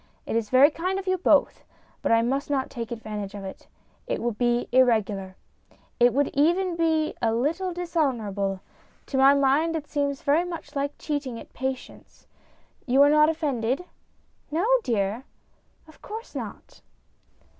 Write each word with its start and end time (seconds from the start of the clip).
"It 0.25 0.35
is 0.35 0.49
very 0.49 0.71
kind 0.71 0.97
of 0.97 1.05
you 1.05 1.15
both, 1.19 1.63
but 2.01 2.11
I 2.11 2.23
must 2.23 2.49
not 2.49 2.71
take 2.71 2.89
advantage 2.91 3.35
of 3.35 3.43
it. 3.43 3.67
It 4.07 4.19
would 4.19 4.35
be 4.35 4.67
irregular. 4.71 5.35
It 5.99 6.11
would 6.11 6.29
even 6.33 6.75
be 6.75 7.13
a 7.21 7.31
little 7.35 7.71
dis 7.71 7.95
honourable. 7.95 8.61
To 9.05 9.17
my 9.19 9.35
mind 9.35 9.75
it 9.75 9.85
seems 9.85 10.23
very 10.23 10.43
much 10.43 10.75
like 10.75 10.97
cheating 10.97 11.39
at' 11.39 11.53
Patience.' 11.65 12.25
You 12.87 13.03
are 13.03 13.11
not 13.11 13.29
offended?"" 13.29 13.85
No, 14.59 14.65
dear. 14.81 15.23
Of 15.87 16.01
course 16.01 16.33
not." 16.33 16.81